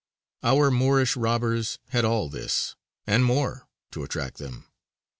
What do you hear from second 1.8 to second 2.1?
had